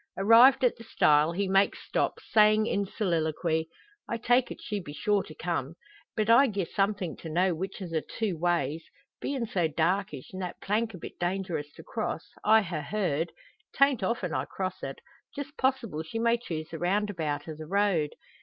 Arrived 0.17 0.63
at 0.63 0.75
the 0.77 0.83
stile, 0.83 1.31
he 1.31 1.47
makes 1.47 1.77
stop, 1.87 2.15
saying 2.31 2.65
in 2.65 2.87
soliloquy: 2.87 3.69
"I 4.09 4.17
take 4.17 4.49
it 4.49 4.57
she 4.59 4.79
be 4.79 4.93
sure 4.93 5.21
to 5.21 5.35
come; 5.35 5.75
but 6.17 6.27
I'd 6.27 6.53
gi'e 6.55 6.65
something 6.73 7.15
to 7.17 7.29
know 7.29 7.53
which 7.53 7.79
o' 7.83 7.87
the 7.87 8.01
two 8.01 8.35
ways. 8.35 8.83
Bein' 9.21 9.45
so 9.45 9.67
darkish, 9.67 10.33
an' 10.33 10.39
that 10.39 10.59
plank 10.59 10.95
a 10.95 10.97
bit 10.97 11.19
dangerous 11.19 11.71
to 11.73 11.83
cross, 11.83 12.25
I 12.43 12.63
ha' 12.63 12.81
heard 12.83 13.31
'tan't 13.75 14.01
often 14.01 14.33
I 14.33 14.45
cross 14.45 14.81
it 14.81 15.01
just 15.35 15.55
possible 15.55 16.01
she 16.01 16.17
may 16.17 16.37
choose 16.39 16.69
the 16.71 16.79
roundabout 16.79 17.47
o' 17.47 17.53
the 17.55 17.67
road. 17.67 18.15